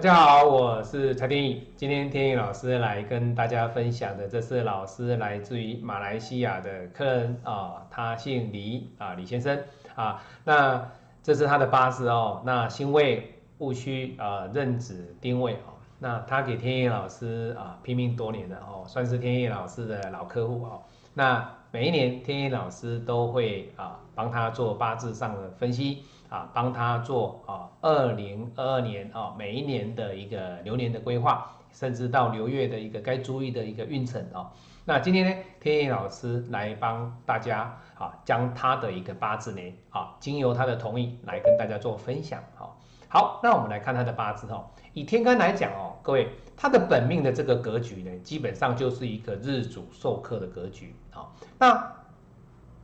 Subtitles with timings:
[0.00, 1.62] 大家好，我是蔡天意。
[1.76, 9.62] 今天天意老师来跟大家分享的，这是老师来自于马来西亚的客人啊，他姓李啊，李先生
[9.94, 10.22] 啊。
[10.42, 10.90] 那
[11.22, 15.76] 这是他的八字哦，那辛未戊戌啊，壬子丁未哦。
[15.98, 20.80] 那他给天意老师啊拼命多年了哦，算是天意老师的老客户哦。
[21.12, 26.04] 那每一年天意老师都会啊帮他做八字上的分析。
[26.30, 34.48] 啊，帮他做啊，二零二二年啊，每一年的一个流年的规划，甚至到流月的一个该注意的一个运程哦。
[34.84, 42.40] 那今天呢，天意老师来帮大家啊，将他的一个八字呢，啊，经由他的同意来跟大家做分享。
[42.54, 44.64] 好，好，那我们来看他的八字哦。
[44.92, 50.94] 以天干来讲哦，各位，他的本命的这个格局呢，基本上就是一个日主受克的格局。
[51.10, 51.92] 好，那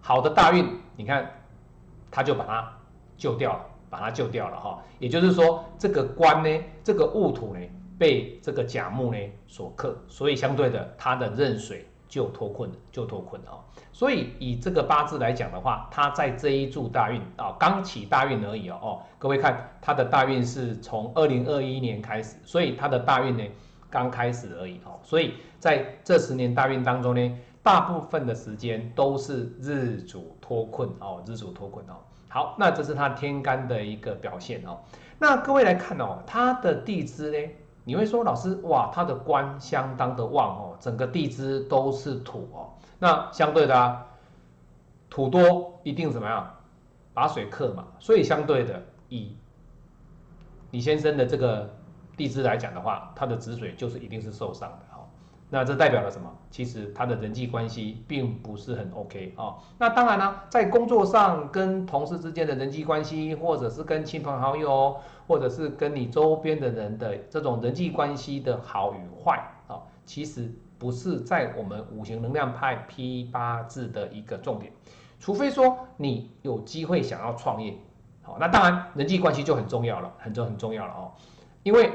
[0.00, 1.30] 好的大运，你看，
[2.10, 2.73] 他就把它。
[3.16, 7.60] 救掉了，把它救掉了哈，也就是说，这个官呢，这个戊土呢，
[7.98, 13.58] 被这个甲木呢所克，所以相对的，它的壬水就脱困了，就脱困了哦。
[13.92, 18.78] 所以以这个八字来讲的话，它在这一柱大运啊，刚起大运而已哦。
[18.82, 23.44] 哦，各位看，它的大运是从二零二一年开始，所以它的大运呢
[23.88, 24.98] 刚开始而已哦。
[25.04, 31.94] 所以在这十年大运当中呢，大部分的时间都是日主脱困哦，日主脱困哦。
[32.28, 34.78] 好，那这是他天干的一个表现哦。
[35.18, 37.54] 那各位来看哦，他的地支呢，
[37.84, 42.68] 你会说老师哇，他的官相当的旺哦，整个地支都是土哦。
[42.98, 44.06] 那相对的啊，
[45.08, 46.54] 土多一定怎么样？
[47.14, 47.86] 把水克嘛。
[47.98, 49.34] 所以相对的，以
[50.70, 51.74] 李先生的这个
[52.14, 54.78] 地支来讲的话，他的子水就是一定是受伤的。
[55.54, 56.28] 那这代表了什么？
[56.50, 59.54] 其实他的人际关系并不是很 OK 啊。
[59.78, 64.96] 那当然呢，在工作上跟同事之间的人际关系，或者是跟亲朋好友，
[65.28, 74.72] 或者是跟你周边的人的这种人际关系的好与坏啊，其实不是在我们五行能量派批八字的一个重点。
[75.20, 77.76] 除非说你有机会想要创业，
[78.22, 81.12] 好，那当然人际关系就很重要了，很重很重要了哦，
[81.62, 81.92] 因为。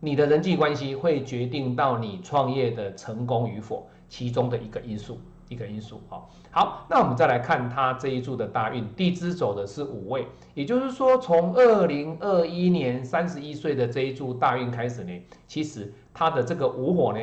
[0.00, 6.22] 你的人际关系会决定到你创业的成功与否，其中的一个因素，一个因素啊。
[6.52, 15.12] 好，那我们再来看他这一柱的大运，地支走的是五位，也就是说，从二零二一年三十一岁的这一柱大运开始呢，
[15.48, 17.18] 其实他的这个五火呢，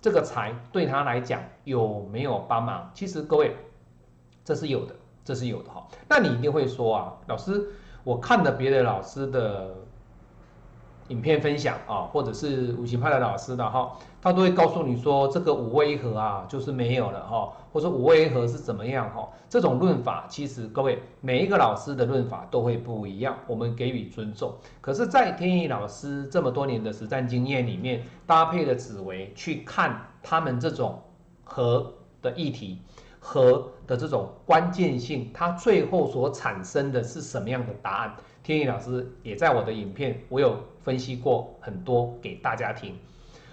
[0.00, 2.88] 这个财对他来讲有没有帮忙？
[2.94, 3.56] 其实各位，
[4.44, 5.84] 这是有的，这是有的哈。
[6.08, 7.70] 那你一定会说啊，老师，
[8.04, 9.74] 我看了别的老师的。
[11.10, 19.28] 影片分享啊，或者是五行派的老师的哈，他都会告诉你说这个五位一合啊，就是没有了哈，或者五位一合是怎么样哈？
[19.48, 24.54] 这种论法其实各位每一个老师的论法都会不一样，我们给予尊重。
[24.80, 31.02] 可是，在天意老师这么多年的实战经验里面，搭配的紫薇去看他们这种
[31.42, 32.78] 和的议题
[33.20, 38.16] 和的这种关键性，它最后所产生的是什么样的答案？
[38.42, 42.96] 天意老师也在我的影片，我有分析过很多给大家听。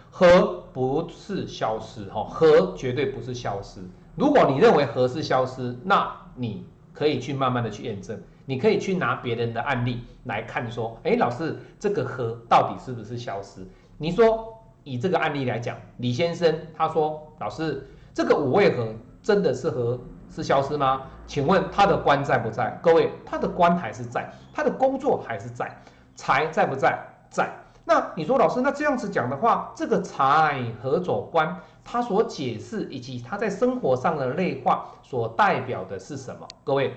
[0.10, 3.82] 和不是消失哈，和绝对不是消失。
[4.16, 13.62] 如果你认为和是消失，那你可以去慢慢的去验证，你可以去拿别人的案例来看，说，哎，老师这个和到底是不是消失？
[13.98, 18.92] 你说以这个案例来讲，李先生他说，老师这个五味和
[19.28, 20.00] 真的是和？
[20.30, 21.02] 是消失吗？
[21.26, 22.80] 请问他的官在不在？
[22.82, 25.70] 各位，他的官还是在，他的工作还是在，
[26.16, 26.98] 财在不在？
[27.30, 27.50] 在。
[27.84, 36.48] 那你说老师，那这样子讲的话，这个财和走官，他所解释以及他在生活上的内化所代表的是什么？
[36.64, 36.94] 各位，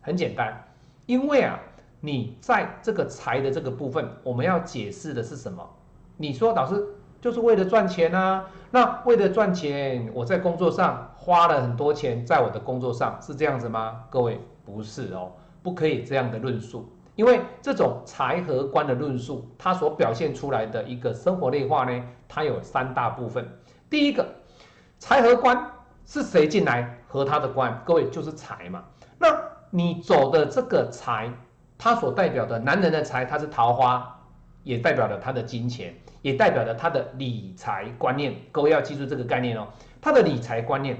[0.00, 0.64] 很简单，
[1.06, 1.58] 因为啊，
[2.00, 5.68] 你在这个财的这个部分，我们要解释的是什么？
[6.18, 6.86] 你说老师。
[7.20, 8.44] 就是为了赚钱啊！
[8.70, 14.02] 那为了赚钱，我在工作上花了很多钱，在我的工作上是这样子吗？
[14.08, 15.30] 各位不是哦，
[15.62, 23.46] 不可以这样的论述，因为这种财和官的论述，它所表现出来的一个生活内化呢，它有三大部分。
[23.90, 24.26] 第一个，
[24.98, 25.70] 财和官
[26.06, 27.78] 是谁进来和他的官？
[27.84, 28.82] 各位就是财嘛。
[29.18, 29.28] 那
[29.68, 31.30] 你走的这个财，
[31.76, 34.18] 它所代表的男人的财，它是桃花，
[34.62, 35.94] 也代表了他的金钱。
[36.20, 39.68] 也代表了他的理财观念，各位要记住这个概念哦。
[40.00, 40.96] 他的理财观念，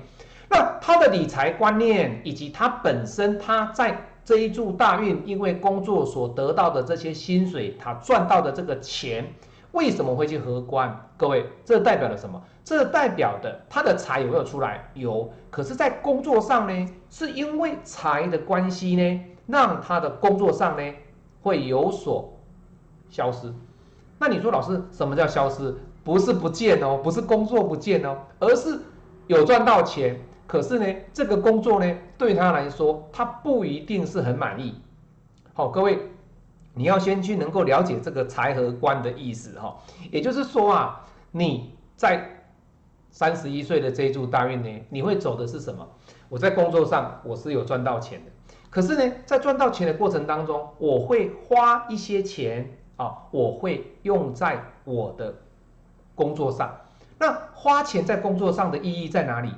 [0.51, 9.33] 那他的理财观念以及他本身他在这一柱大运，因为工作所得到的这些薪水，他赚到的这个钱，
[9.73, 11.09] 为什么会去合官？
[11.17, 12.43] 各位，这代表了什么？
[12.65, 14.91] 这代表的他的财有没有出来？
[14.95, 15.31] 有。
[15.51, 20.95] 可是，在工作上呢，是因为财的关系呢，让他的工作上呢
[21.41, 22.31] 会有所
[23.09, 23.51] 消失。
[24.19, 25.75] 那你说老师什么叫消失？
[26.09, 28.81] 不是不见哦，不是工作不见哦，而是
[29.27, 34.81] 有赚到钱，可是呢，这个工作呢，对他来说，他不一定是很满意。
[35.53, 35.99] 好，各位，
[36.73, 39.77] 你要先去能够了解这个财和官的意思哈，
[40.11, 42.47] 也就是说啊，你在
[43.11, 45.87] 三十一岁的这一柱大运呢，你会走的是什么？
[46.31, 48.31] 我在工作上我是有赚到钱的，
[48.71, 55.35] 可是呢，在赚到钱的过程当中，我会花一些钱啊，我会用在我的
[56.19, 56.77] 工作上。
[57.21, 59.53] 那花钱在工作上的意义在哪里？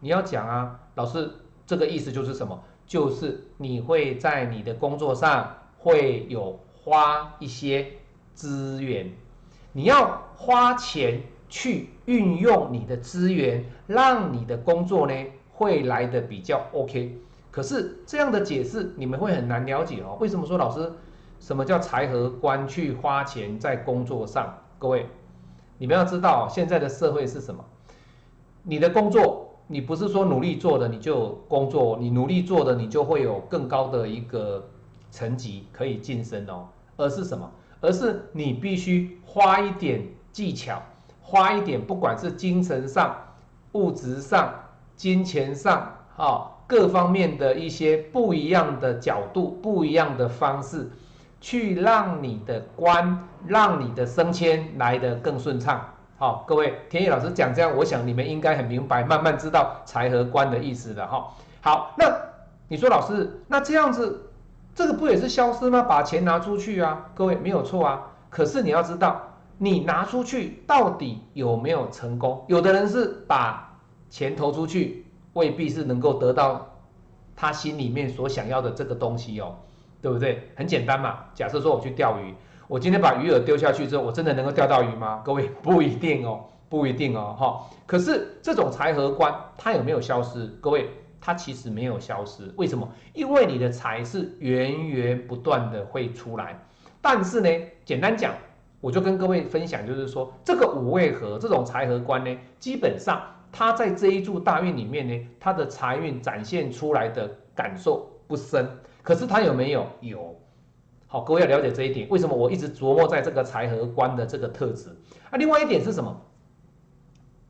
[0.00, 1.30] 你要讲啊，老师，
[1.66, 2.62] 这个意思就是什么？
[2.86, 7.86] 就是你会在你的工作上会有花一些
[8.34, 9.10] 资源，
[9.72, 15.14] 你要花钱去运用你的资源，让你的工作呢
[15.52, 17.16] 会来的比较 OK。
[17.50, 20.16] 可是这样的解释你们会很难了解哦。
[20.20, 20.90] 为什么说老师
[21.38, 24.58] 什么叫财和官去花钱在工作上？
[24.78, 25.06] 各位，
[25.82, 27.64] 你们要知道现在的社会是什么？
[28.62, 29.48] 你的工作。
[29.66, 34.68] 你不是说努力做的你就工作，你努力做的你就会有更高的一个
[35.10, 37.50] 层级可以晋升哦，而是什么？
[37.80, 40.80] 而是你必须花一点技巧，
[41.20, 43.16] 花一点不管是精神上、
[43.72, 44.54] 物质上、
[44.94, 50.90] 金钱上，啊，各方面的一些不一样的角度、不一样的方式，
[51.42, 55.84] 去让你的官、让你的升迁来得更顺畅。
[56.16, 61.34] 好，各位田野老师讲这样，我想你们应该很明白，慢慢知道财和官的意思了哈。
[61.60, 62.10] 好，那
[62.68, 64.30] 你说老师，那这样子，
[64.72, 65.82] 这个不也是消失吗？
[65.82, 68.06] 把钱拿出去啊，各位没有错啊。
[68.30, 69.20] 可是你要知道，
[69.58, 72.44] 你拿出去到底有没有成功？
[72.46, 73.76] 有的人是把
[74.08, 76.68] 钱投出去，未必是能够得到
[77.34, 79.56] 他心里面所想要的这个东西哦，
[80.02, 80.50] 对不对？
[80.56, 82.34] 很简单嘛，假设说我去钓鱼。
[82.68, 85.22] 我今天把鱼饵丢下去之后，我真的能够钓到鱼吗？
[85.24, 87.70] 各位 不一定哦，不一定哦，哈。
[87.86, 90.46] 可是这种财和官，它有没有消失？
[90.60, 90.88] 各位，
[91.20, 92.52] 它其实没有消失。
[92.56, 92.88] 为什么？
[93.12, 96.58] 因为你的财是源源不断的会出来。
[97.00, 97.48] 但是呢，
[97.84, 98.32] 简单讲，
[98.80, 103.22] 我就跟各位分享，就是说这个五位合这种财和官呢，基本上
[103.52, 108.66] 它在这一柱大运里面呢，它的财运展现出来的感受不深。
[109.02, 109.86] 可是他有没有？
[110.00, 110.36] 有。
[111.06, 112.08] 好，各位要了解这一点。
[112.08, 114.88] 为什么我一直琢磨在这个财和官的这个特质？
[115.30, 116.16] 啊，另外一点是什么？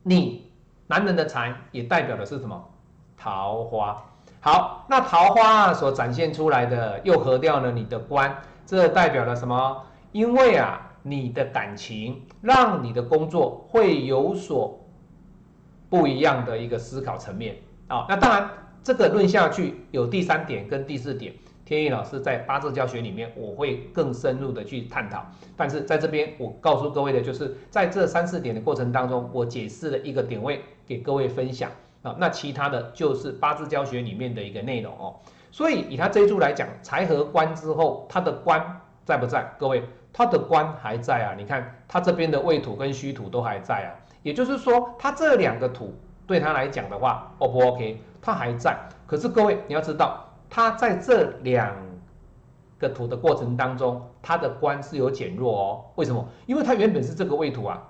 [0.01, 0.51] 你
[0.87, 2.61] 男人的财也代表的是什么？
[3.15, 4.03] 桃花。
[4.41, 8.35] 好，那桃花所展现出来的又合掉了你的官，
[8.65, 9.83] 这代表了什么？
[10.11, 14.77] 因为啊，你的感情让你的工作会有所
[15.89, 17.55] 不一样的一个思考层面
[17.87, 18.05] 啊。
[18.09, 18.49] 那当然，
[18.83, 21.33] 这个论下去有第三点跟第四点。
[21.65, 25.25] 天意老师在八字教学里面，我会更深入的去探讨。
[25.55, 31.71] 但是在这边，我告诉各位的就是，在这三四点的过程当中，我解释了一个点位给各位分享
[32.01, 32.13] 啊。
[32.19, 35.15] 那其他的就是八字教学里面的一个内容哦。
[35.51, 39.53] 所以以他这一柱来讲，财和官之后，他的官在不在？
[39.57, 41.33] 各位，他的官还在啊。
[41.37, 43.95] 你看他这边的未土跟虚土都还在啊。
[44.21, 45.95] 也就是说，他这两个土
[46.27, 48.01] 对他来讲的话，O 不 OK？
[48.21, 48.77] 他还在。
[49.07, 50.29] 可是各位你要知道。
[50.55, 51.75] 它在这两
[52.77, 55.85] 个图的过程当中，它的官是有减弱哦。
[55.95, 56.23] 为什么？
[56.45, 57.81] 因为它原本是这个位土啊，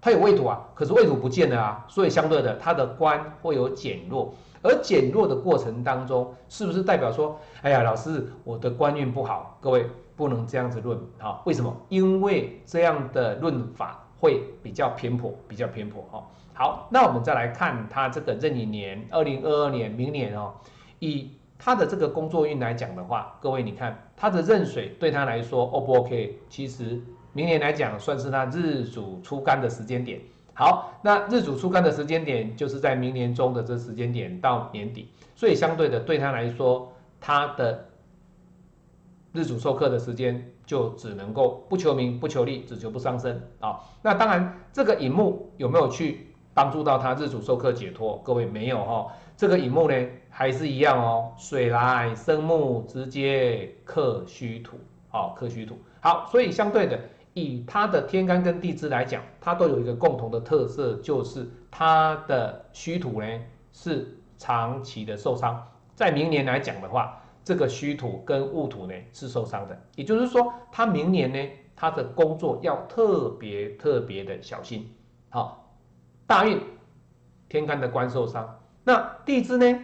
[0.00, 4.32] 它有位土啊，可是位土不见了啊，所以相对的，它的官会有减弱。
[4.62, 9.58] 而减弱的过程当中，是不是代表说，哎呀，老师，我的官运不好？
[9.60, 11.42] 各位不能这样子论啊。
[11.44, 11.76] 为什么？
[11.88, 16.24] 因为这样的论法会比较偏颇，比较偏颇哈。
[16.52, 20.54] 好，那我们再来看它这个壬寅年，二零二二年，明年哦，
[21.00, 26.38] 以他的这个工作运来讲的话，各位你看他的壬水对他来说 O 不 OK？
[26.48, 27.00] 其实
[27.32, 30.20] 明年来讲算是他日主出干的时间点。
[30.52, 37.86] 好，那日主出干的时间点就是在明年中的这时间点到年底，所以相对的对他来说，他的
[39.32, 43.80] 日主授课的时间就只能够不求名不求利，只求不伤身啊。
[44.00, 48.16] 那当然这个引木有没有去帮助到他日主授课解脱？
[48.24, 49.08] 各位没有哈。
[49.36, 57.00] 这个乙木呢，还是一样哦，水来生木，直接克虚土，好克虚土，好，所以相对的，
[57.32, 63.26] 以它的天干跟地支来讲，它都有一个共同的特色，就是它的虚土呢
[63.72, 65.60] 是长期的受伤，
[65.96, 74.88] 在明年来讲的话，这个虚土跟戊土呢是受伤的，也就是说，他明年呢，他的工作要特别特别的小心，
[75.28, 75.74] 好，
[76.24, 76.60] 大运
[77.48, 78.60] 天干的官受伤。
[78.84, 79.78] 那地支呢，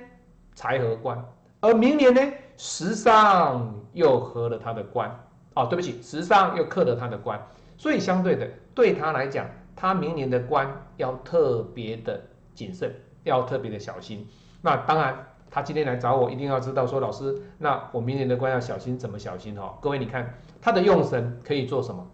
[0.54, 1.24] 财和官，
[1.60, 2.20] 而明年呢，
[2.56, 5.10] 时上又合了他的官，
[5.54, 7.40] 哦，对不起，时上又克了他的官，
[7.78, 12.22] 所以相对的，对他来讲，他明年的官要特别的
[12.54, 14.28] 谨慎，要特别的小心。
[14.60, 15.16] 那当然，
[15.50, 19.78] 他今天来找我，一定要知道说，老师，那我明年的官要小心，怎么小心哈？
[19.80, 22.06] 各位，你看他的用神可以做什么？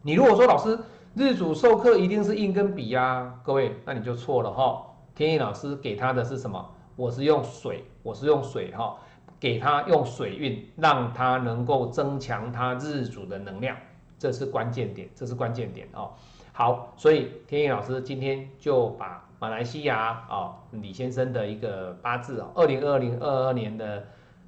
[0.00, 0.78] 你如果说老师
[1.14, 4.86] 日主授课一定是印跟笔呀，各位，那你就错了哈。
[5.20, 6.66] 天意老师给他的是什么？
[6.96, 8.96] 我是用水，我是用水哈，
[9.38, 13.76] 给他用水运，让他能够增强他日主的能量。
[14.18, 16.12] 这是关键点，这是关键点哦。
[16.54, 24.02] 好，所以天意老师今天就把马来西亚啊李先生的一个八字啊，二零二零二二年的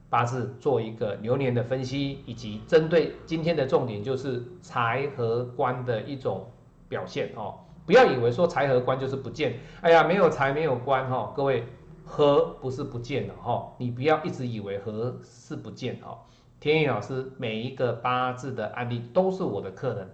[0.08, 6.50] 八字做一个流年的分析，以及针对今天的重点就是财和官的一种
[6.88, 7.56] 表现哦。
[7.84, 11.64] 不要以为说财和官就是不见，哎呀没有财没有官哈，各位
[12.04, 16.18] 和不是不见了哈，你不要一直以为和是不见哈。
[16.60, 20.08] 天意老师每一个八字的案例都是我的客人。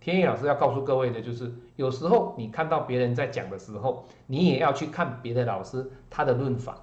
[0.00, 6.76] 天意老师要告诉各位的就是，有时候你看到别人在讲的时候，你也要去看别的老师他的论法。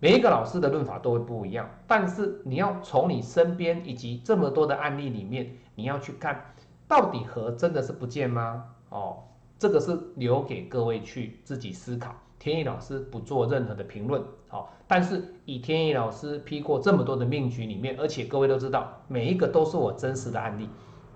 [0.00, 6.54] 每一个老师的论法都会不一样，但是你要从你身边以及这么多的案例里面，你要去看
[6.86, 8.64] 到底和真的是不见吗？
[8.88, 9.24] 哦，
[9.58, 12.14] 这个是留给各位去自己思考。
[12.38, 14.22] 天意老师不做任何的评论。
[14.46, 20.68] 好，但是以天意老师批过这么多的命局里面，而且各位都知道，每一个都是我真实的案例。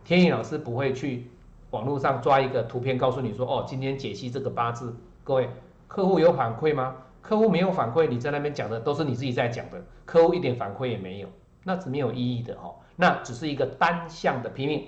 [0.05, 1.29] 天意老师不会去
[1.71, 4.95] 网络上抓一个图片告诉你说，哦，今天解析这个八字。
[5.23, 5.49] 各位，
[5.87, 6.97] 客户有反馈吗？
[7.21, 11.29] 客户没有反馈，你在那边讲的都是你自己在讲的，客户一点反馈也没有，
[11.63, 12.75] 那是没有意义的哦。
[12.97, 14.87] 那只是一个单向的拼命，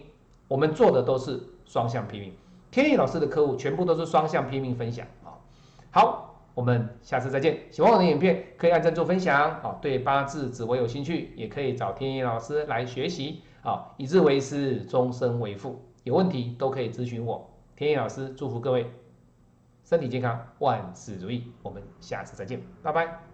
[0.48, 2.32] 我们做的都是双向拼命。
[2.74, 5.38] 天意老师的客户全部都是双向拼命分享啊。
[5.92, 6.30] 好。
[6.54, 7.58] 我们下次再见。
[7.72, 9.60] 喜欢我的影片，可以按赞做分享。
[9.60, 13.42] 好，对八字紫微有兴趣，也可以找天意老师来学习。
[13.60, 15.84] 好，以字为师，终身为父。
[16.04, 17.50] 有问题都可以咨询我。
[17.74, 18.88] 天意老师祝福各位
[19.82, 21.52] 身体健康，万事如意。
[21.60, 23.33] 我们下次再见，拜拜。